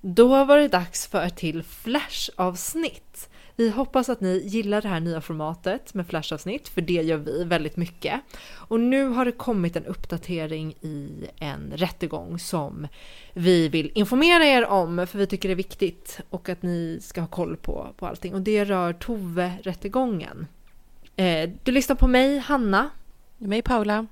Då 0.00 0.44
var 0.44 0.58
det 0.58 0.68
dags 0.68 1.06
för 1.06 1.22
ett 1.22 1.36
till 1.36 1.62
Flash-avsnitt. 1.62 3.28
Vi 3.56 3.70
hoppas 3.70 4.08
att 4.08 4.20
ni 4.20 4.42
gillar 4.44 4.82
det 4.82 4.88
här 4.88 5.00
nya 5.00 5.20
formatet 5.20 5.94
med 5.94 6.06
Flash-avsnitt, 6.06 6.68
för 6.68 6.80
det 6.80 6.92
gör 6.92 7.16
vi 7.16 7.44
väldigt 7.44 7.76
mycket. 7.76 8.20
Och 8.50 8.80
nu 8.80 9.04
har 9.04 9.24
det 9.24 9.32
kommit 9.32 9.76
en 9.76 9.84
uppdatering 9.84 10.74
i 10.80 11.26
en 11.38 11.72
rättegång 11.76 12.38
som 12.38 12.88
vi 13.32 13.68
vill 13.68 13.90
informera 13.94 14.44
er 14.44 14.66
om, 14.66 15.06
för 15.06 15.18
vi 15.18 15.26
tycker 15.26 15.48
det 15.48 15.52
är 15.52 15.56
viktigt 15.56 16.20
och 16.30 16.48
att 16.48 16.62
ni 16.62 16.98
ska 17.02 17.20
ha 17.20 17.28
koll 17.28 17.56
på, 17.56 17.88
på 17.96 18.06
allting. 18.06 18.34
Och 18.34 18.40
det 18.40 18.64
rör 18.64 18.92
Tove-rättegången. 18.92 20.46
Eh, 21.16 21.50
du 21.64 21.72
lyssnar 21.72 21.96
på 21.96 22.06
mig, 22.06 22.38
Hanna. 22.38 22.90
Mig, 23.38 23.62
Paula. 23.62 24.06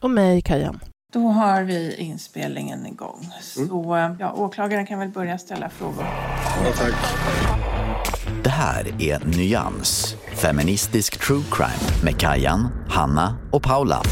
Och 0.00 0.10
mig, 0.10 0.42
Kajan. 0.42 0.80
Då 1.12 1.28
har 1.28 1.62
vi 1.62 1.94
inspelningen 1.94 2.86
igång. 2.86 3.28
Så 3.40 4.14
ja, 4.18 4.32
åklagaren 4.32 4.86
kan 4.86 4.98
väl 4.98 5.08
börja 5.08 5.38
ställa 5.38 5.70
frågor. 5.70 6.04
Ja, 6.64 6.72
tack. 6.76 6.94
Det 8.44 8.50
här 8.50 9.02
är 9.02 9.24
Nyans, 9.36 10.16
feministisk 10.34 11.26
true 11.26 11.42
crime 11.52 12.04
med 12.04 12.20
Kajan, 12.20 12.68
Hanna 12.88 13.36
och 13.50 13.62
Paula. 13.62 14.02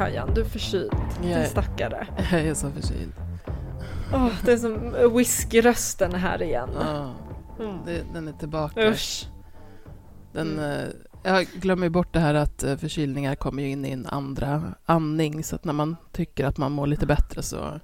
Kajan, 0.00 0.34
du 0.34 0.40
är 0.40 0.44
förkyld. 0.44 0.92
Jag 0.92 1.22
Din 1.22 1.32
är- 1.32 1.44
stackare. 1.44 2.06
Jag 2.32 2.40
är 2.40 2.54
så 2.54 2.70
förkyld. 2.70 3.12
Åh, 4.14 4.28
det 4.44 4.52
är 4.52 4.56
som 4.56 4.92
whiskyrösten 5.16 6.14
här 6.14 6.42
igen. 6.42 6.68
Ja, 6.80 7.14
Mm. 7.60 7.76
det, 7.86 8.02
den 8.12 8.28
är 8.28 8.32
tillbaka. 8.32 8.90
Usch. 8.90 9.26
Den, 10.32 10.58
Mm. 10.58 10.70
eh, 10.70 10.88
jag 11.22 11.46
glömmer 11.46 11.88
bort 11.88 12.12
det 12.14 12.20
här 12.20 12.34
att 12.34 12.62
eh, 12.62 12.76
förkylningar 12.76 13.34
kommer 13.34 13.62
in 13.62 13.84
i 13.84 13.90
en 13.90 14.06
andra 14.06 14.62
andning 14.86 15.44
så 15.44 15.56
att 15.56 15.64
när 15.64 15.72
man 15.72 15.96
tycker 16.12 16.44
att 16.44 16.56
man 16.56 16.72
mår 16.72 16.86
lite 16.86 17.06
bättre 17.06 17.42
så 17.42 17.80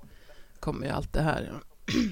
kommer 0.60 0.87
ju 0.87 0.93
allt 0.93 1.12
det 1.12 1.22
här. 1.22 1.53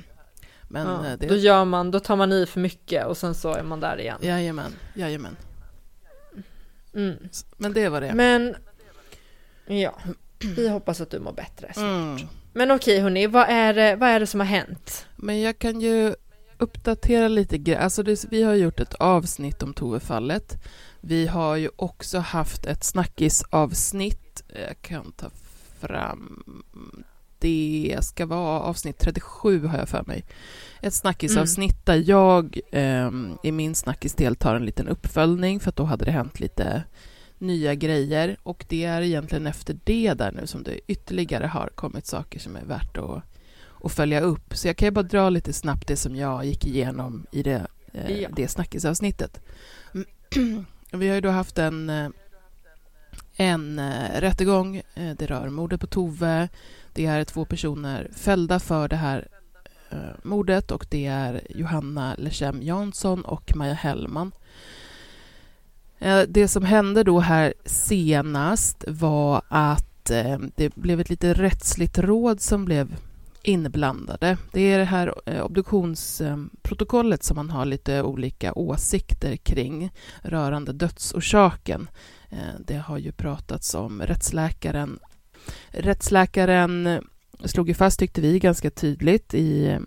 Men 0.68 0.86
ja, 0.86 1.06
eh, 1.06 1.18
det... 1.18 1.26
Då 1.26 1.34
gör 1.34 1.64
man, 1.64 1.90
då 1.90 2.00
tar 2.00 2.16
man 2.16 2.32
i 2.32 2.46
för 2.46 2.60
mycket 2.60 3.06
och 3.06 3.16
sen 3.16 3.34
så 3.34 3.54
är 3.54 3.62
man 3.62 3.80
där 3.80 4.00
igen. 4.00 4.18
Jajamän, 4.22 4.72
jajamän. 4.94 5.36
Mm. 6.94 7.16
Men 7.56 7.72
det 7.72 7.88
var 7.88 8.00
det. 8.00 8.14
Men 8.14 8.56
ja, 9.66 9.94
vi 10.56 10.68
hoppas 10.68 11.00
att 11.00 11.10
du 11.10 11.20
mår 11.20 11.32
bättre. 11.32 11.72
snart. 11.72 11.84
Mm. 11.86 12.28
Men 12.52 12.70
okej 12.70 13.00
hörni, 13.00 13.26
vad 13.26 13.48
är, 13.48 13.74
det, 13.74 13.96
vad 13.96 14.08
är 14.08 14.20
det 14.20 14.26
som 14.26 14.40
har 14.40 14.46
hänt? 14.46 15.06
Men 15.16 15.40
jag 15.40 15.58
kan 15.58 15.80
ju 15.80 16.14
uppdatera 16.58 17.28
lite 17.28 17.58
grejer. 17.58 17.80
Alltså 17.80 18.02
det, 18.02 18.24
vi 18.30 18.42
har 18.42 18.54
gjort 18.54 18.80
ett 18.80 18.94
avsnitt 18.94 19.62
om 19.62 19.74
Tove-fallet. 19.74 20.56
Vi 21.00 21.26
har 21.26 21.56
ju 21.56 21.70
också 21.76 22.18
haft 22.18 22.66
ett 22.66 22.84
snackisavsnitt. 22.84 24.42
Jag 24.68 24.82
kan 24.82 25.12
ta 25.12 25.30
fram 25.78 26.44
det. 27.38 27.98
ska 28.02 28.26
vara 28.26 28.60
avsnitt 28.60 28.98
37 28.98 29.66
har 29.66 29.78
jag 29.78 29.88
för 29.88 30.04
mig. 30.06 30.24
Ett 30.80 30.94
snackisavsnitt 30.94 31.86
där 31.86 32.02
jag 32.10 32.60
eh, 32.72 33.10
i 33.42 33.52
min 33.52 33.74
snackisdel 33.74 34.36
tar 34.36 34.54
en 34.54 34.66
liten 34.66 34.88
uppföljning 34.88 35.60
för 35.60 35.68
att 35.68 35.76
då 35.76 35.84
hade 35.84 36.04
det 36.04 36.10
hänt 36.10 36.40
lite 36.40 36.82
nya 37.46 37.74
grejer 37.74 38.36
och 38.42 38.64
det 38.68 38.84
är 38.84 39.02
egentligen 39.02 39.46
efter 39.46 39.78
det 39.84 40.14
där 40.14 40.32
nu 40.32 40.46
som 40.46 40.62
det 40.62 40.80
ytterligare 40.86 41.46
har 41.46 41.66
kommit 41.74 42.06
saker 42.06 42.38
som 42.38 42.56
är 42.56 42.64
värt 42.64 42.96
att 42.98 43.22
och 43.84 43.92
följa 43.92 44.20
upp. 44.20 44.56
Så 44.56 44.68
jag 44.68 44.76
kan 44.76 44.86
ju 44.86 44.90
bara 44.92 45.02
dra 45.02 45.30
lite 45.30 45.52
snabbt 45.52 45.88
det 45.88 45.96
som 45.96 46.16
jag 46.16 46.44
gick 46.44 46.66
igenom 46.66 47.26
i 47.32 47.42
det, 47.42 47.66
eh, 47.92 48.20
Ja. 48.20 48.28
det 48.32 48.48
snackisavsnittet. 48.48 49.40
Vi 50.92 51.08
har 51.08 51.14
ju 51.14 51.20
då 51.20 51.28
haft 51.30 51.58
en, 51.58 51.90
eh, 51.90 52.08
en 53.36 53.78
eh, 53.78 54.20
rättegång. 54.20 54.82
Det 54.94 55.26
rör 55.26 55.48
mordet 55.48 55.80
på 55.80 55.86
Tove. 55.86 56.48
Det 56.92 57.06
är 57.06 57.24
två 57.24 57.44
personer 57.44 58.10
fällda 58.16 58.60
för 58.60 58.88
det 58.88 58.96
här 58.96 59.28
mordet 60.22 60.70
och 60.70 60.86
det 60.90 61.06
är 61.06 61.42
Johanna 61.50 62.14
Lechem 62.18 62.62
Jansson 62.62 63.24
och 63.24 63.56
Maja 63.56 63.74
Hellman. 63.74 64.32
Eh, 65.98 66.22
det 66.28 66.48
som 66.48 66.64
hände 66.64 67.02
då 67.02 67.20
här 67.20 67.54
senast 67.64 68.84
var 68.88 69.42
att 69.48 70.10
eh, 70.10 70.38
det 70.56 70.74
blev 70.74 71.00
ett 71.00 71.10
lite 71.10 71.32
rättsligt 71.34 71.98
råd 71.98 72.40
som 72.40 72.64
blev 72.64 72.96
inblandade. 73.42 74.36
Det 74.52 74.60
är 74.60 74.78
det 74.78 74.84
här 74.84 75.14
eh, 75.26 75.44
obduktionsprotokollet 75.44 77.24
som 77.24 77.36
man 77.36 77.50
har 77.50 77.64
lite 77.64 78.02
olika 78.02 78.52
åsikter 78.54 79.36
kring 79.36 79.90
rörande 80.22 80.72
dödsorsaken. 80.72 81.88
Det 82.66 82.76
har 82.76 82.98
ju 82.98 83.12
pratats 83.12 83.74
om 83.74 84.02
rättsläkaren. 84.02 84.98
Rättsläkaren 85.68 87.00
slog 87.44 87.68
ju 87.68 87.74
fast, 87.74 87.98
tyckte 87.98 88.20
vi, 88.20 88.38
ganska 88.38 88.70
tydligt 88.70 89.34
i, 89.34 89.78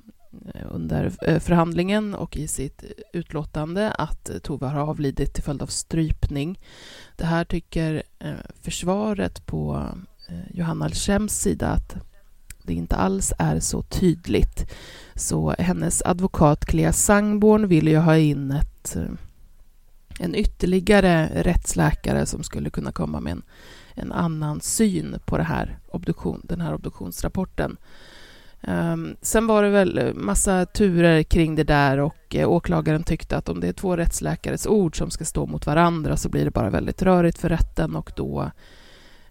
Eh, 0.56 0.62
under 0.72 1.12
eh, 1.22 1.40
förhandlingen 1.40 2.16
och 2.16 2.38
i 2.38 2.48
sitt 2.48 2.84
utlåtande 3.14 3.92
att 3.92 4.30
eh, 4.30 4.38
Tove 4.38 4.66
har 4.66 4.80
avlidit 4.80 5.34
till 5.34 5.44
följd 5.44 5.62
av 5.62 5.68
strypning. 5.68 6.60
Det 7.16 7.26
här 7.26 7.46
tycker 7.46 8.04
försvaret 8.62 9.46
på 9.46 9.90
Johanna 10.54 10.86
Alshems 10.86 11.42
sida 11.42 11.68
att 11.68 11.96
det 12.64 12.74
inte 12.74 12.96
alls 12.96 13.34
är 13.40 13.60
så 13.60 13.82
tydligt. 13.82 14.72
Så 15.16 15.56
hennes 15.60 16.02
advokat 16.02 16.66
Clea 16.66 16.94
Sangborn 16.94 17.68
ville 17.68 17.92
ju 17.92 17.98
ha 17.98 18.18
in 18.18 18.52
ett, 18.52 18.98
en 20.20 20.36
ytterligare 20.36 21.30
rättsläkare 21.44 22.26
som 22.26 22.44
skulle 22.44 22.70
kunna 22.70 22.92
komma 22.92 23.20
med 23.20 23.32
en, 23.32 23.44
en 23.94 24.12
annan 24.12 24.62
syn 24.62 25.20
på 25.26 25.38
det 25.38 25.44
här 25.44 25.80
obduktion, 25.88 26.42
den 26.44 26.62
här 26.62 26.74
obduktionsrapporten. 26.74 27.78
Um, 28.70 29.16
sen 29.22 29.48
var 29.48 29.64
det 29.64 29.70
väl 29.70 29.98
eh, 29.98 30.14
massa 30.14 30.66
turer 30.66 31.24
kring 31.24 31.56
det 31.56 31.64
där 31.64 31.98
och 31.98 32.36
eh, 32.36 32.50
åklagaren 32.50 33.04
tyckte 33.04 33.38
att 33.38 33.50
om 33.50 33.60
det 33.60 33.68
är 33.68 33.74
två 33.74 33.98
rättsläkares 33.98 34.68
ord 34.68 34.98
som 34.98 35.12
ska 35.12 35.26
stå 35.26 35.46
mot 35.46 35.66
varandra 35.66 36.18
så 36.18 36.30
blir 36.30 36.46
det 36.46 36.52
bara 36.52 36.70
väldigt 36.70 37.02
rörigt 37.02 37.38
för 37.38 37.50
rätten 37.50 37.96
och 37.96 38.12
då 38.16 38.52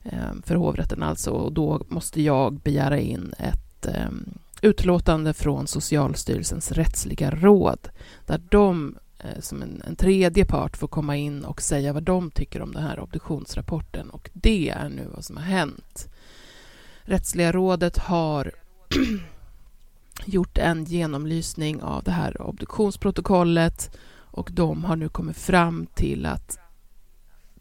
eh, 0.03 0.33
för 0.45 0.55
hovrätten 0.55 1.03
alltså. 1.03 1.31
Och 1.31 1.53
då 1.53 1.83
måste 1.89 2.23
jag 2.23 2.61
begära 2.61 2.99
in 2.99 3.35
ett 3.39 3.87
eh, 3.87 4.11
utlåtande 4.61 5.35
från 5.35 5.67
Socialstyrelsens 5.67 6.73
rättsliga 6.73 7.31
råd 7.31 7.89
där 8.27 8.41
de 8.49 8.97
eh, 9.19 9.41
som 9.41 9.63
en, 9.63 9.83
en, 9.87 9.97
tredje 9.97 10.45
part 10.45 10.77
får 10.77 10.89
komma 10.89 11.17
in 11.17 11.45
och 11.45 11.63
säga 11.63 11.93
vad 11.93 12.03
de 12.03 12.31
tycker 12.31 12.63
om 12.63 12.73
den 12.73 12.83
här 12.83 13.01
obduktionsrapporten. 13.01 14.11
Och 14.11 14.31
det 14.33 14.69
är 14.69 14.89
nu 14.89 15.07
vad 15.15 15.25
som 15.25 15.37
har 15.37 15.45
hänt. 15.45 16.09
Rättsliga 17.03 17.53
rådet 17.53 17.99
har 17.99 18.53
gjort 20.25 20.59
en 20.59 20.85
genomlysning 20.85 21.83
av 21.83 22.03
det 22.03 22.11
här 22.11 22.43
obduktionsprotokollet 22.43 23.97
och 24.17 24.51
de 24.53 24.85
har 24.85 24.97
nu 24.97 25.09
kommit 25.09 25.37
fram 25.37 25.87
till 25.95 26.27
att 26.27 26.59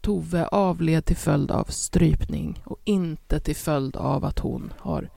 Tove 0.00 0.46
avled 0.46 1.04
till 1.04 1.16
följd 1.16 1.50
av 1.50 1.64
strypning 1.64 2.62
och 2.64 2.80
inte 2.84 3.40
till 3.40 3.56
följd 3.56 3.96
av 3.96 4.24
att 4.24 4.38
hon 4.38 4.72
har 4.78 5.10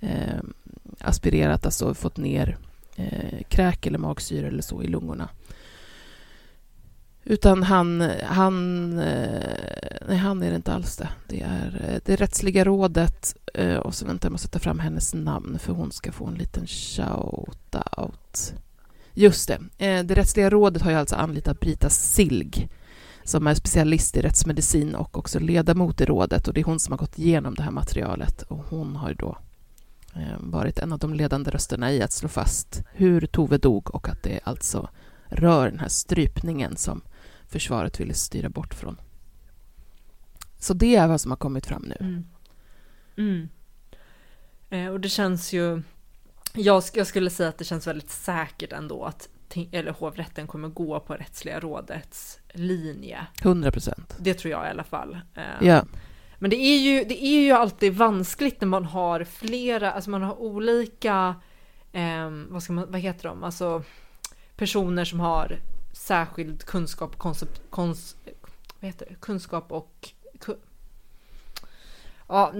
eh, 0.00 0.40
aspirerat, 1.00 1.66
alltså 1.66 1.94
fått 1.94 2.16
ner 2.16 2.58
eh, 2.96 3.42
kräk 3.48 3.86
eller 3.86 3.98
magsyra 3.98 4.46
eller 4.46 4.62
så 4.62 4.82
i 4.82 4.86
lungorna. 4.86 5.28
Utan 7.28 7.62
han, 7.62 8.10
han, 8.24 8.92
eh, 8.98 9.40
nej 10.08 10.16
han 10.16 10.42
är 10.42 10.50
det 10.50 10.56
inte 10.56 10.72
alls 10.72 10.96
det. 10.96 11.08
Det 11.28 11.40
är 11.40 11.88
eh, 11.88 12.00
det 12.04 12.16
rättsliga 12.16 12.64
rådet 12.64 13.36
eh, 13.54 13.76
och 13.76 13.94
så 13.94 14.06
väntar 14.06 14.26
jag 14.26 14.32
måste 14.32 14.48
ta 14.48 14.58
fram 14.58 14.78
hennes 14.78 15.14
namn 15.14 15.58
för 15.58 15.72
hon 15.72 15.92
ska 15.92 16.12
få 16.12 16.26
en 16.26 16.34
liten 16.34 16.66
shout-out. 16.66 18.52
Just 19.14 19.48
det, 19.48 20.02
det 20.02 20.14
rättsliga 20.14 20.50
rådet 20.50 20.82
har 20.82 20.90
ju 20.90 20.96
alltså 20.96 21.16
anlitat 21.16 21.60
Brita 21.60 21.90
Silg 21.90 22.68
som 23.24 23.46
är 23.46 23.54
specialist 23.54 24.16
i 24.16 24.20
rättsmedicin 24.20 24.94
och 24.94 25.18
också 25.18 25.38
ledamot 25.38 26.00
i 26.00 26.04
rådet 26.04 26.48
och 26.48 26.54
det 26.54 26.60
är 26.60 26.64
hon 26.64 26.80
som 26.80 26.92
har 26.92 26.98
gått 26.98 27.18
igenom 27.18 27.54
det 27.54 27.62
här 27.62 27.70
materialet 27.70 28.42
och 28.42 28.64
hon 28.68 28.96
har 28.96 29.14
då 29.14 29.38
varit 30.38 30.78
en 30.78 30.92
av 30.92 30.98
de 30.98 31.14
ledande 31.14 31.50
rösterna 31.50 31.92
i 31.92 32.02
att 32.02 32.12
slå 32.12 32.28
fast 32.28 32.82
hur 32.92 33.26
Tove 33.26 33.58
dog 33.58 33.94
och 33.94 34.08
att 34.08 34.22
det 34.22 34.40
alltså 34.44 34.88
rör 35.28 35.70
den 35.70 35.78
här 35.78 35.88
strypningen 35.88 36.76
som 36.76 37.02
försvaret 37.48 38.00
ville 38.00 38.14
styra 38.14 38.48
bort 38.48 38.74
från. 38.74 39.00
Så 40.58 40.74
det 40.74 40.96
är 40.96 41.08
vad 41.08 41.20
som 41.20 41.30
har 41.30 41.38
kommit 41.38 41.66
fram 41.66 41.82
nu. 41.82 41.96
Mm. 42.00 42.26
Mm. 43.16 43.48
Eh, 44.70 44.92
och 44.92 45.00
det 45.00 45.08
känns 45.08 45.52
ju, 45.52 45.82
jag, 46.54 46.82
jag, 46.94 47.06
skulle 47.06 47.30
säga 47.30 47.48
att 47.48 47.58
det 47.58 47.64
känns 47.64 47.86
väldigt 47.86 48.10
säkert 48.10 48.72
ändå 48.72 49.04
att 49.04 49.28
eller 49.72 49.92
hovrätten 49.92 50.46
kommer 50.46 50.68
gå 50.68 51.00
på 51.00 51.14
rättsliga 51.14 51.60
rådets 51.60 52.38
linje. 52.48 53.26
100 53.42 53.70
procent. 53.70 54.16
Det 54.20 54.34
tror 54.34 54.52
jag 54.52 54.66
i 54.66 54.70
alla 54.70 54.84
fall. 54.84 55.18
Eh, 55.34 55.66
ja. 55.66 55.84
Men 56.38 56.50
det 56.50 56.56
är, 56.56 56.78
ju, 56.78 57.04
det 57.04 57.24
är 57.24 57.40
ju 57.40 57.52
alltid 57.52 57.94
vanskligt 57.94 58.60
när 58.60 58.68
man 58.68 58.84
har 58.84 59.24
flera, 59.24 59.92
alltså 59.92 60.10
man 60.10 60.22
har 60.22 60.40
olika, 60.40 61.34
eh, 61.92 62.30
vad, 62.48 62.62
ska 62.62 62.72
man, 62.72 62.90
vad 62.90 63.00
heter 63.00 63.28
de, 63.28 63.44
alltså 63.44 63.82
personer 64.56 65.04
som 65.04 65.20
har 65.20 65.58
särskild 65.96 66.64
kunskap, 66.64 67.18
koncept, 67.18 67.60
kons, 67.70 68.16
vad 68.80 68.86
heter 68.86 69.06
det? 69.08 69.14
kunskap 69.14 69.72
och 69.72 70.12
Ja, 72.28 72.52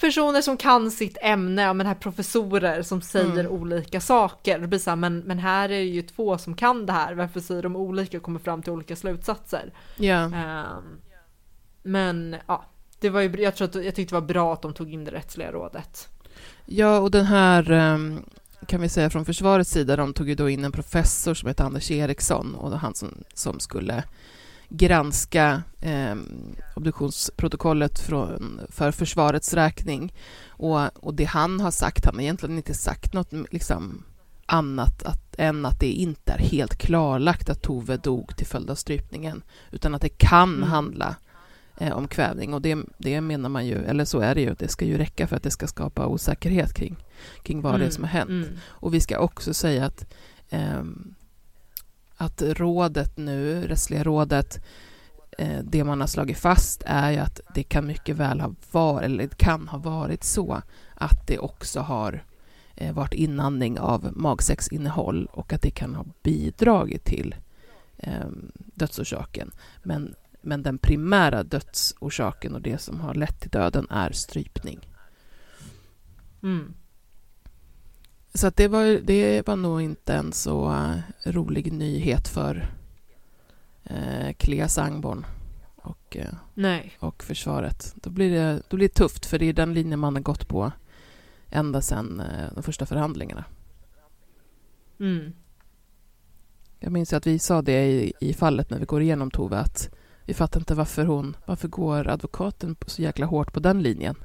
personer 0.00 0.40
som 0.42 0.56
kan 0.56 0.90
sitt 0.90 1.18
ämne, 1.20 1.62
ja, 1.62 1.72
men 1.72 1.86
här 1.86 1.94
professorer 1.94 2.82
som 2.82 3.02
säger 3.02 3.40
mm. 3.40 3.52
olika 3.52 4.00
saker. 4.00 4.58
Det 4.58 4.66
blir 4.66 4.78
så 4.78 4.90
här, 4.90 4.96
men, 4.96 5.18
men 5.18 5.38
här 5.38 5.64
är 5.64 5.68
det 5.68 5.82
ju 5.82 6.02
två 6.02 6.38
som 6.38 6.54
kan 6.54 6.86
det 6.86 6.92
här, 6.92 7.14
varför 7.14 7.40
säger 7.40 7.62
de 7.62 7.76
olika 7.76 8.16
och 8.16 8.22
kommer 8.22 8.40
fram 8.40 8.62
till 8.62 8.72
olika 8.72 8.96
slutsatser? 8.96 9.72
Ja. 9.96 10.24
Um, 10.24 11.00
men 11.82 12.36
ja, 12.46 12.64
det 13.00 13.10
var 13.10 13.20
ju, 13.20 13.42
jag 13.42 13.54
tror 13.54 13.68
att, 13.68 13.74
jag 13.74 13.94
tyckte 13.94 14.14
det 14.14 14.20
var 14.20 14.28
bra 14.28 14.52
att 14.52 14.62
de 14.62 14.74
tog 14.74 14.92
in 14.92 15.04
det 15.04 15.10
rättsliga 15.10 15.52
rådet. 15.52 16.08
Ja, 16.66 16.98
och 16.98 17.10
den 17.10 17.24
här 17.24 17.70
um 17.70 18.24
kan 18.66 18.80
vi 18.80 18.88
säga 18.88 19.10
från 19.10 19.24
försvarets 19.24 19.70
sida, 19.70 19.96
de 19.96 20.14
tog 20.14 20.28
ju 20.28 20.34
då 20.34 20.50
in 20.50 20.64
en 20.64 20.72
professor 20.72 21.34
som 21.34 21.48
heter 21.48 21.64
Anders 21.64 21.90
Eriksson 21.90 22.54
och 22.54 22.78
han 22.78 22.94
som, 22.94 23.14
som 23.34 23.60
skulle 23.60 24.04
granska 24.68 25.62
eh, 25.80 26.14
obduktionsprotokollet 26.74 27.98
från, 27.98 28.60
för 28.68 28.90
försvarets 28.90 29.54
räkning. 29.54 30.14
Och, 30.46 31.04
och 31.04 31.14
det 31.14 31.24
han 31.24 31.60
har 31.60 31.70
sagt, 31.70 32.04
han 32.04 32.14
har 32.14 32.22
egentligen 32.22 32.56
inte 32.56 32.74
sagt 32.74 33.12
något 33.12 33.32
liksom, 33.50 34.04
annat 34.46 35.02
att, 35.02 35.34
än 35.38 35.66
att 35.66 35.80
det 35.80 35.92
inte 35.92 36.32
är 36.32 36.38
helt 36.38 36.76
klarlagt 36.76 37.50
att 37.50 37.62
Tove 37.62 37.96
dog 37.96 38.36
till 38.36 38.46
följd 38.46 38.70
av 38.70 38.74
strypningen, 38.74 39.42
utan 39.70 39.94
att 39.94 40.02
det 40.02 40.18
kan 40.18 40.54
mm. 40.54 40.68
handla 40.68 41.16
eh, 41.82 41.92
om 41.92 42.08
kvävning. 42.08 42.54
Och 42.54 42.62
det, 42.62 42.78
det 42.98 43.20
menar 43.20 43.48
man 43.48 43.66
ju, 43.66 43.84
eller 43.84 44.04
så 44.04 44.20
är 44.20 44.34
det 44.34 44.40
ju, 44.40 44.54
det 44.54 44.68
ska 44.68 44.84
ju 44.84 44.98
räcka 44.98 45.26
för 45.26 45.36
att 45.36 45.42
det 45.42 45.50
ska 45.50 45.66
skapa 45.66 46.06
osäkerhet 46.06 46.74
kring, 46.74 46.96
kring 47.42 47.60
vad 47.60 47.70
mm. 47.70 47.78
det 47.78 47.84
är 47.84 47.86
mm, 47.86 47.92
som 47.92 48.04
har 48.04 48.10
hänt. 48.10 48.30
Mm. 48.30 48.58
Och 48.64 48.94
vi 48.94 49.00
ska 49.00 49.18
också 49.18 49.54
säga 49.54 49.84
att, 49.84 50.14
eh, 50.50 50.82
att 52.16 52.42
rådet 52.42 53.16
nu, 53.16 53.66
rättsliga 53.66 54.04
rådet, 54.04 54.64
eh, 55.38 55.58
det 55.64 55.84
man 55.84 56.00
har 56.00 56.06
slagit 56.06 56.38
fast 56.38 56.82
är 56.86 57.10
ju 57.10 57.18
att 57.18 57.40
det 57.54 57.62
kan 57.62 57.86
mycket 57.86 58.16
väl 58.16 58.40
ha 58.40 58.54
varit, 58.72 59.04
eller 59.04 59.24
det 59.24 59.36
kan 59.36 59.68
ha 59.68 59.78
varit 59.78 60.24
så 60.24 60.62
att 60.94 61.26
det 61.26 61.38
också 61.38 61.80
har 61.80 62.24
eh, 62.74 62.94
varit 62.94 63.14
inandning 63.14 63.78
av 63.78 64.08
magsäcksinnehåll 64.12 65.28
och 65.32 65.52
att 65.52 65.62
det 65.62 65.70
kan 65.70 65.94
ha 65.94 66.04
bidragit 66.22 67.04
till 67.04 67.34
eh, 67.96 68.26
dödsorsaken. 68.54 69.50
Men 69.82 70.14
men 70.42 70.62
den 70.62 70.78
primära 70.78 71.42
dödsorsaken 71.42 72.54
och 72.54 72.62
det 72.62 72.78
som 72.78 73.00
har 73.00 73.14
lett 73.14 73.40
till 73.40 73.50
döden 73.50 73.86
är 73.90 74.10
strypning. 74.12 74.88
Mm. 76.42 76.74
Så 78.34 78.50
det, 78.50 78.68
var, 78.68 78.84
det 78.84 79.46
var 79.46 79.56
nog 79.56 79.82
inte 79.82 80.14
en 80.14 80.32
så 80.32 80.70
uh, 80.70 80.98
rolig 81.24 81.72
nyhet 81.72 82.28
för 82.28 82.70
uh, 83.90 84.32
Clea 84.32 84.68
Sangborn 84.68 85.26
och, 85.76 86.16
Nej. 86.54 86.92
och 86.98 87.22
försvaret. 87.22 87.94
Då 87.96 88.10
blir, 88.10 88.30
det, 88.30 88.62
då 88.68 88.76
blir 88.76 88.88
det 88.88 88.94
tufft, 88.94 89.26
för 89.26 89.38
det 89.38 89.46
är 89.46 89.52
den 89.52 89.74
linjen 89.74 89.98
man 89.98 90.14
har 90.14 90.22
gått 90.22 90.48
på 90.48 90.72
ända 91.50 91.80
sedan 91.80 92.20
uh, 92.20 92.54
de 92.54 92.62
första 92.62 92.86
förhandlingarna. 92.86 93.44
Mm. 95.00 95.32
Jag 96.78 96.92
minns 96.92 97.12
att 97.12 97.26
vi 97.26 97.38
sa 97.38 97.62
det 97.62 97.86
i, 97.86 98.12
i 98.20 98.34
fallet 98.34 98.70
när 98.70 98.78
vi 98.78 98.84
går 98.84 99.02
igenom 99.02 99.30
Tove, 99.30 99.58
att 99.58 99.90
vi 100.24 100.34
fattar 100.34 100.60
inte 100.60 100.74
varför 100.74 101.04
hon, 101.04 101.36
varför 101.46 101.68
går 101.68 102.08
advokaten 102.08 102.76
så 102.86 103.02
jäkla 103.02 103.26
hårt 103.26 103.52
på 103.52 103.60
den 103.60 103.82
linjen? 103.82 104.16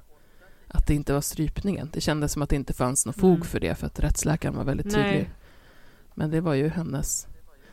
Att 0.67 0.87
det 0.87 0.93
inte 0.93 1.13
var 1.13 1.21
strypningen. 1.21 1.89
Det 1.93 2.01
kändes 2.01 2.31
som 2.31 2.41
att 2.41 2.49
det 2.49 2.55
inte 2.55 2.73
fanns 2.73 3.05
något 3.05 3.15
fog 3.15 3.35
mm. 3.35 3.47
för 3.47 3.59
det, 3.59 3.75
för 3.75 3.87
att 3.87 3.99
rättsläkaren 3.99 4.55
var 4.55 4.63
väldigt 4.63 4.93
tydlig. 4.93 5.11
Nej. 5.11 5.29
Men 6.13 6.31
det 6.31 6.41
var 6.41 6.53
ju 6.53 6.69
hennes... 6.69 7.27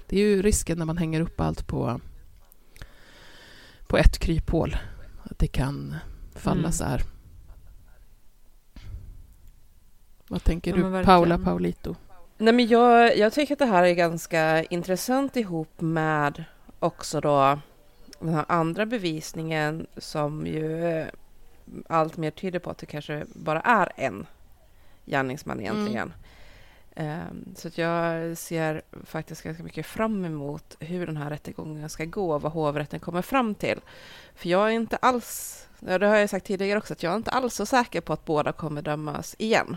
Det 0.07 0.17
är 0.17 0.21
ju 0.21 0.43
risken 0.43 0.79
när 0.79 0.85
man 0.85 0.99
hänger 0.99 1.21
upp 1.21 1.41
allt 1.41 1.67
på, 1.67 2.01
på 3.87 3.97
ett 3.97 4.19
kryphål, 4.19 4.77
att 5.23 5.39
det 5.39 5.47
kan 5.47 5.97
falla 6.35 6.59
mm. 6.59 6.73
så 6.73 6.85
här. 6.85 7.03
Vad 10.29 10.45
tänker 10.45 10.79
ja, 10.79 10.99
du, 10.99 11.05
Paula 11.05 11.39
Paulito? 11.39 11.95
Nej, 12.39 12.55
men 12.55 12.67
jag, 12.67 13.19
jag 13.19 13.33
tycker 13.33 13.55
att 13.55 13.59
det 13.59 13.67
här 13.67 13.85
är 13.85 13.95
ganska 13.95 14.65
intressant 14.65 15.37
ihop 15.37 15.81
med 15.81 16.45
också 16.79 17.21
då 17.21 17.59
den 18.19 18.35
här 18.35 18.45
andra 18.49 18.87
bevisningen 18.87 19.87
som 19.97 20.47
ju 20.47 20.87
eh, 20.87 21.07
allt 21.87 22.17
mer 22.17 22.31
tyder 22.31 22.59
på 22.59 22.71
att 22.71 22.79
det 22.79 22.87
kanske 22.87 23.25
bara 23.35 23.61
är 23.61 23.93
en 23.97 24.27
gärningsman 25.07 25.61
mm. 25.61 25.65
egentligen. 25.65 26.13
Mm. 26.97 27.55
Så 27.57 27.69
att 27.69 27.79
jag 27.79 28.37
ser 28.39 28.83
faktiskt 29.05 29.43
ganska 29.43 29.63
mycket 29.63 29.87
fram 29.87 30.25
emot 30.25 30.77
hur 30.81 31.07
den 31.07 31.17
här 31.17 31.31
rättegången 31.31 31.89
ska 31.89 32.05
gå 32.05 32.35
och 32.35 32.43
vad 32.43 32.53
hovrätten 32.53 33.01
kommer 33.01 33.23
fram 33.23 33.55
till. 33.55 33.81
För 34.35 34.49
jag 34.49 34.69
är 34.69 34.73
inte 34.73 34.97
alls, 34.97 35.67
det 35.81 36.07
har 36.07 36.17
jag 36.17 36.31
sagt 36.31 36.47
tidigare 36.47 36.79
också, 36.79 36.93
att 36.93 37.03
jag 37.03 37.13
är 37.13 37.17
inte 37.17 37.31
alls 37.31 37.55
så 37.55 37.67
säker 37.67 38.01
på 38.01 38.13
att 38.13 38.25
båda 38.25 38.53
kommer 38.53 38.83
dömas 38.83 39.35
igen. 39.39 39.77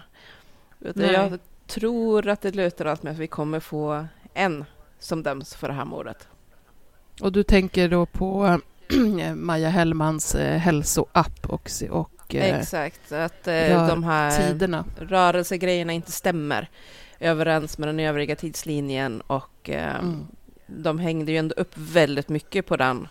Utan 0.79 1.03
jag 1.03 1.39
tror 1.67 2.27
att 2.27 2.41
det 2.41 2.56
lutar 2.56 2.86
allt 2.86 3.03
med 3.03 3.12
att 3.13 3.20
vi 3.20 3.27
kommer 3.27 3.60
få 3.60 4.06
en 4.34 4.65
som 5.00 5.24
döms 5.24 5.56
för 5.56 5.67
det 5.67 5.74
här 5.74 5.86
mordet. 5.86 6.27
Och 7.21 7.31
du 7.31 7.43
tänker 7.43 7.89
då 7.89 8.05
på 8.05 8.59
Maja 9.36 9.69
Hellmans 9.69 10.36
eh, 10.36 10.57
hälsoapp 10.57 11.45
och, 11.45 11.69
och 11.89 12.36
eh, 12.36 12.59
Exakt, 12.59 13.12
att 13.12 13.47
eh, 13.47 13.88
de 13.88 14.03
här 14.03 14.47
tiderna. 14.47 14.86
rörelsegrejerna 15.00 15.93
inte 15.93 16.12
stämmer 16.12 16.69
överens 17.19 17.77
med 17.77 17.89
den 17.89 18.00
övriga 18.00 18.36
tidslinjen 18.36 19.21
och 19.21 19.69
eh, 19.69 19.95
mm. 19.95 20.27
de 20.65 21.00
hängde 21.00 21.31
ju 21.31 21.38
ändå 21.38 21.55
upp 21.55 21.71
väldigt 21.77 22.29
mycket 22.29 22.65
på 22.65 22.77
den 22.77 23.07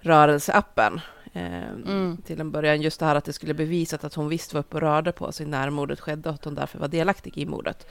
rörelseappen. 0.00 1.00
Eh, 1.32 1.68
mm. 1.68 2.16
Till 2.26 2.40
en 2.40 2.50
början 2.50 2.82
just 2.82 3.00
det 3.00 3.06
här 3.06 3.14
att 3.14 3.24
det 3.24 3.32
skulle 3.32 3.54
bevisat 3.54 4.04
att 4.04 4.14
hon 4.14 4.28
visst 4.28 4.54
var 4.54 4.60
uppe 4.60 4.76
och 4.76 4.82
rörde 4.82 5.12
på 5.12 5.32
sig 5.32 5.46
när 5.46 5.70
mordet 5.70 6.00
skedde 6.00 6.28
och 6.28 6.34
att 6.34 6.44
hon 6.44 6.54
därför 6.54 6.78
var 6.78 6.88
delaktig 6.88 7.38
i 7.38 7.46
mordet. 7.46 7.86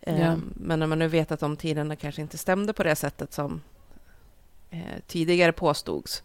Eh, 0.00 0.20
ja. 0.20 0.36
Men 0.54 0.78
när 0.78 0.86
man 0.86 0.98
nu 0.98 1.08
vet 1.08 1.32
att 1.32 1.40
de 1.40 1.56
tiderna 1.56 1.96
kanske 1.96 2.22
inte 2.22 2.38
stämde 2.38 2.72
på 2.72 2.82
det 2.82 2.96
sättet 2.96 3.32
som 3.32 3.60
eh, 4.76 5.00
tidigare 5.06 5.52
påstods, 5.52 6.22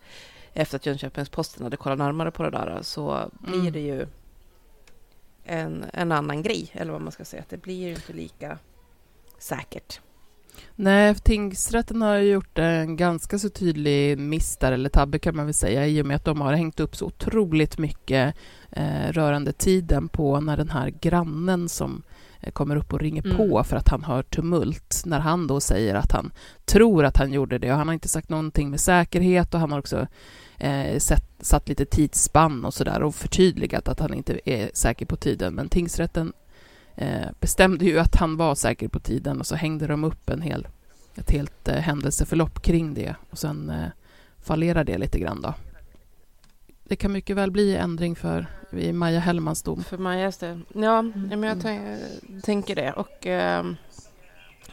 efter 0.54 0.76
att 0.76 0.86
Jönköpings-Posten 0.86 1.64
hade 1.64 1.78
kollat 1.78 1.98
närmare 1.98 2.32
på 2.32 2.44
det 2.44 2.50
där 2.50 2.80
så 2.82 3.32
blir 3.40 3.60
Mm. 3.60 3.74
det 3.74 3.80
ju 3.80 4.08
en, 5.44 5.86
en 5.94 6.12
annan 6.12 6.42
grej, 6.44 6.70
eller 6.74 6.92
vad 6.92 7.02
man 7.02 7.12
ska 7.12 7.26
säga. 7.26 7.44
Det 7.50 7.58
blir 7.58 7.88
ju 7.88 7.90
inte 7.90 8.14
lika 8.14 8.60
säkert. 9.38 10.00
Nej, 10.76 11.16
tingsrätten 11.16 12.02
har 12.02 12.18
gjort 12.18 12.58
en 12.60 12.96
ganska 12.96 13.40
så 13.40 13.50
tydlig 13.50 14.18
miss 14.18 14.58
där, 14.58 14.72
eller 14.72 14.90
tabbe 14.90 15.20
kan 15.20 15.36
man 15.36 15.46
väl 15.46 15.54
säga, 15.54 15.88
i 15.88 16.02
och 16.02 16.06
med 16.06 16.16
att 16.16 16.26
de 16.26 16.42
har 16.42 16.54
hängt 16.54 16.80
upp 16.80 16.96
så 16.96 17.06
otroligt 17.06 17.78
mycket 17.78 18.36
eh, 18.72 19.12
rörande 19.12 19.52
tiden 19.52 20.08
på 20.08 20.40
när 20.40 20.58
den 20.58 20.70
här 20.70 20.90
grannen 21.02 21.70
som 21.70 22.04
eh, 22.40 22.52
kommer 22.52 22.76
upp 22.76 22.94
och 22.94 23.00
ringer 23.00 23.26
Mm. 23.26 23.38
på 23.38 23.64
för 23.64 23.78
att 23.78 23.90
han 23.90 24.04
hör 24.04 24.24
tumult, 24.24 25.02
när 25.06 25.20
han 25.20 25.48
då 25.48 25.60
säger 25.60 25.96
att 25.96 26.12
han 26.12 26.32
tror 26.66 27.06
att 27.06 27.18
han 27.18 27.34
gjorde 27.34 27.58
det 27.58 27.72
och 27.72 27.78
han 27.78 27.88
har 27.88 27.94
inte 27.94 28.10
sagt 28.10 28.30
någonting 28.30 28.70
med 28.70 28.80
säkerhet 28.80 29.54
och 29.54 29.60
han 29.60 29.72
har 29.72 29.80
också 29.80 30.08
eh, 30.58 30.98
sett, 30.98 31.26
satt 31.40 31.70
lite 31.70 31.86
tidsspann 31.86 32.66
och 32.66 32.74
sådär 32.74 33.04
och 33.04 33.16
förtydligat 33.16 33.88
att 33.88 34.00
han 34.00 34.14
inte 34.14 34.40
är 34.46 34.72
säker 34.74 35.06
på 35.06 35.16
tiden. 35.16 35.54
Men 35.54 35.70
tingsrätten 35.70 36.34
bestämde 37.40 37.86
ju 37.86 38.00
att 38.00 38.16
han 38.16 38.38
var 38.38 38.56
säker 38.56 38.88
på 38.88 39.00
tiden 39.00 39.40
och 39.40 39.48
så 39.48 39.56
hängde 39.56 39.88
de 39.88 40.04
upp 40.04 40.30
en 40.30 40.42
hel, 40.42 40.68
ett 41.16 41.32
helt 41.32 41.68
eh, 41.68 41.76
händelseförlopp 41.76 42.62
kring 42.62 42.94
det 42.94 43.16
och 43.30 43.38
sen 43.38 43.70
eh, 43.70 43.88
fallerar 44.42 44.84
det 44.84 44.98
lite 44.98 45.20
grann 45.20 45.42
då. 45.42 45.54
Det 46.84 46.96
kan 46.96 47.12
mycket 47.12 47.36
väl 47.36 47.52
bli 47.52 47.76
ändring 47.76 48.16
för 48.16 48.48
i 48.72 48.94
Maja 48.94 49.20
Hellmans 49.20 49.64
dom. 49.64 49.84
För 49.84 49.98
Majas 49.98 50.38
del. 50.38 50.62
Ja, 50.74 51.02
men 51.02 51.44
jag 51.44 51.58
tän- 51.58 52.42
tänker 52.42 52.76
det. 52.76 52.94
Och 52.94 53.28
ehm, 53.28 53.76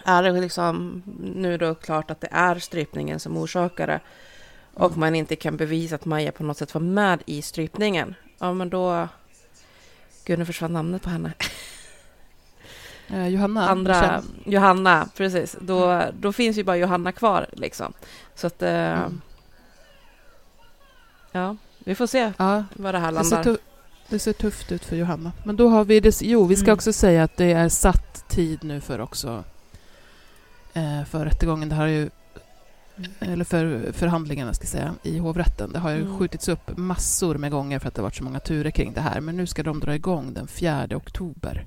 är 0.05 0.23
det 0.23 0.41
liksom 0.41 1.03
nu 1.35 1.57
då 1.57 1.75
klart 1.75 2.11
att 2.11 2.21
det 2.21 2.29
är 2.31 2.59
strypningen 2.59 3.21
som 3.21 3.37
orsakar 3.37 3.87
det 3.87 4.01
och 4.75 4.97
man 4.97 5.15
inte 5.15 5.37
kan 5.37 5.57
bevisa 5.57 5.95
att 5.95 6.05
Maja 6.05 6.33
på 6.33 6.43
något 6.45 6.57
sätt 6.57 6.75
var 6.75 6.81
med 6.81 7.23
i 7.27 7.43
strypningen, 7.43 8.15
ja 8.39 8.53
men 8.53 8.69
då... 8.69 9.09
Gud, 10.25 10.39
nu 10.39 10.45
försvann 10.45 10.73
namnet 10.73 11.03
på 11.03 11.11
henne. 11.11 11.33
Eh, 13.09 13.29
Johanna? 13.29 13.69
Andra, 13.69 14.23
Johanna, 14.45 15.09
precis. 15.17 15.57
Då, 15.61 16.03
då 16.21 16.33
finns 16.33 16.57
ju 16.59 16.65
bara 16.65 16.77
Johanna 16.77 17.13
kvar 17.13 17.47
liksom. 17.53 17.93
Så 18.35 18.47
att... 18.47 18.63
Eh, 18.63 18.71
Mm. 18.99 19.21
Ja, 21.33 21.57
vi 21.79 21.95
får 21.95 22.07
se 22.07 22.33
Ja, 22.39 22.65
var 22.73 22.93
det 22.93 22.99
här 22.99 23.13
det 23.13 23.25
ser, 23.25 23.37
landar. 23.37 23.57
det 24.09 24.19
ser 24.19 24.33
tufft 24.33 24.73
ut 24.73 24.85
för 24.85 24.97
Johanna. 24.97 25.33
Men 25.45 25.57
då 25.57 25.69
har 25.69 25.85
vi 25.85 26.01
det. 26.01 26.23
Jo, 26.23 26.45
vi 26.45 26.57
ska 26.57 26.65
Mm. 26.65 26.75
också 26.75 26.93
säga 26.93 27.23
att 27.25 27.37
det 27.37 27.53
är 27.53 27.69
satt 27.69 28.29
tid 28.29 28.65
nu 28.65 28.81
för 28.81 28.99
också 29.01 29.45
eh, 30.73 31.05
för 31.05 31.25
rättegången. 31.25 31.69
Det 31.69 31.75
har 31.75 31.87
ju 31.87 32.11
eller 33.21 33.45
för 33.45 33.93
förhandlingarna 33.93 34.55
ska 34.55 34.63
jag 34.63 34.69
säga, 34.71 34.95
i 35.03 35.19
hovrätten. 35.19 35.73
Det 35.73 35.79
har 35.79 35.91
ju 35.91 36.01
Mm. 36.03 36.19
skjutits 36.19 36.49
upp 36.49 36.77
massor 36.77 37.35
med 37.35 37.51
gånger 37.51 37.79
för 37.79 37.89
att 37.89 37.95
det 37.95 38.01
har 38.01 38.05
varit 38.07 38.17
så 38.17 38.25
många 38.25 38.41
turer 38.41 38.71
kring 38.71 38.93
det 38.93 39.01
här. 39.01 39.21
Men 39.21 39.37
nu 39.37 39.47
ska 39.47 39.63
de 39.63 39.81
dra 39.81 39.95
igång 39.95 40.35
den 40.35 40.47
4 40.49 40.97
oktober. 40.97 41.67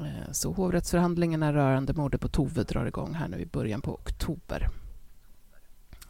Eh, 0.00 0.32
Så 0.32 0.52
hovrättsförhandlingarna 0.52 1.52
rörande 1.52 1.92
mordet 1.92 2.20
på 2.20 2.28
Tove 2.28 2.62
drar 2.62 2.86
igång 2.86 3.14
här 3.14 3.28
nu 3.28 3.38
i 3.40 3.46
början 3.46 3.80
på 3.80 3.94
oktober. 3.94 4.68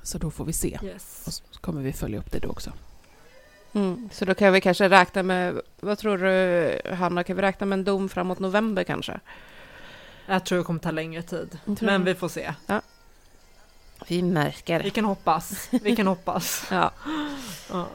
Så 0.03 0.19
då 0.19 0.31
får 0.31 0.45
vi 0.45 0.53
se. 0.53 0.77
Och 0.81 0.85
Yes. 0.85 1.43
så 1.51 1.61
kommer 1.61 1.83
vi 1.83 1.93
följa 1.93 2.19
upp 2.19 2.33
det 2.33 2.39
då 2.39 2.49
också. 2.49 2.73
Mm, 3.73 4.09
så 4.13 4.25
då 4.25 4.35
kan 4.35 4.53
vi 4.53 4.61
kanske 4.61 4.89
räkna 4.89 5.23
med, 5.23 5.61
vad 5.81 5.99
tror 5.99 6.19
du 6.19 6.95
Hanna, 6.95 7.25
kan 7.25 7.37
vi 7.37 7.43
räkna 7.43 7.67
med 7.67 7.79
en 7.79 7.85
dom 7.85 8.09
framåt 8.09 8.39
november 8.39 8.85
kanske? 8.85 9.21
Jag 10.27 10.45
tror 10.47 10.59
det 10.59 10.65
kommer 10.65 10.81
ta 10.81 10.91
längre 10.91 11.23
tid. 11.23 11.59
Men 11.81 12.05
vi 12.05 12.15
får 12.15 12.29
se. 12.29 12.55
Vi 14.09 14.23
märker. 14.23 14.83
Vi 14.83 14.91
kan 14.91 15.05
hoppas. 15.05 15.69
Vi 15.83 15.97
kan 15.97 16.07
hoppas. 16.07 16.67
Ja, 16.71 16.93
Ja. 17.71 17.87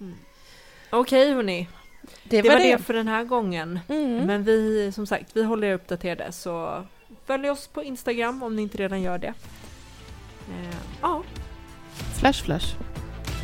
Mm. 0.00 0.14
Okej 0.90 1.32
hörni, 1.34 1.68
det, 2.24 2.42
det 2.42 2.48
var 2.48 2.56
var 2.56 2.64
det. 2.64 2.72
det 2.76 2.82
för 2.82 2.94
den 2.94 3.08
här 3.08 3.24
gången. 3.24 3.80
Mm. 3.88 4.26
Men 4.26 4.42
vi, 4.44 4.92
som 4.94 5.06
sagt, 5.06 5.36
vi 5.36 5.42
håller 5.44 5.68
er 5.68 5.74
uppdaterade 5.74 6.32
så 6.32 6.84
följ 7.26 7.50
oss 7.50 7.66
på 7.68 7.82
Instagram 7.82 8.42
om 8.42 8.56
ni 8.56 8.62
inte 8.62 8.78
redan 8.78 9.02
gör 9.02 9.18
det. 9.18 9.34
Eh, 10.48 10.76
Ja, 11.02 11.22
Flash, 12.20 12.44
flash. 12.44 12.74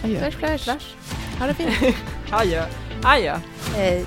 Adjö. 0.04 0.18
Flash, 0.18 0.38
flash. 0.38 0.64
flash. 0.64 0.86
Ha 1.38 1.46
det 1.46 1.54
fint. 1.54 1.96
adjö. 2.30 2.64
Adjö. 3.02 3.36
Hej. 3.76 4.06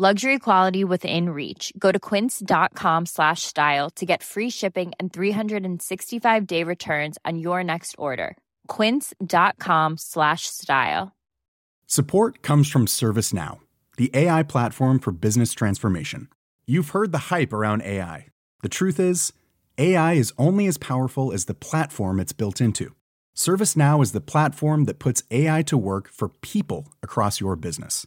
Luxury 0.00 0.38
quality 0.38 0.84
within 0.84 1.30
reach. 1.30 1.72
Go 1.76 1.90
to 1.90 1.98
quince.com 1.98 3.06
slash 3.06 3.42
style 3.42 3.90
to 3.96 4.06
get 4.06 4.22
free 4.22 4.48
shipping 4.48 4.92
and 5.00 5.12
365 5.12 6.46
day 6.46 6.62
returns 6.62 7.18
on 7.24 7.40
your 7.40 7.64
next 7.64 7.96
order. 7.98 8.36
Quince.com 8.68 9.96
slash 9.98 10.42
style. 10.46 11.16
Support 11.88 12.42
comes 12.42 12.70
from 12.70 12.86
ServiceNow, 12.86 13.58
the 13.96 14.08
AI 14.14 14.44
platform 14.44 15.00
for 15.00 15.12
business 15.12 15.52
transformation. 15.52 16.28
You've 16.64 16.90
heard 16.90 17.10
the 17.10 17.34
hype 17.34 17.52
around 17.52 17.82
AI. 17.82 18.26
The 18.62 18.68
truth 18.68 19.00
is, 19.00 19.32
AI 19.78 20.12
is 20.12 20.32
only 20.38 20.68
as 20.68 20.78
powerful 20.78 21.32
as 21.32 21.46
the 21.46 21.54
platform 21.54 22.20
it's 22.20 22.32
built 22.32 22.60
into. 22.60 22.94
ServiceNow 23.34 24.00
is 24.00 24.12
the 24.12 24.20
platform 24.20 24.84
that 24.84 25.00
puts 25.00 25.24
AI 25.32 25.62
to 25.62 25.76
work 25.76 26.08
for 26.08 26.28
people 26.28 26.86
across 27.02 27.40
your 27.40 27.56
business, 27.56 28.06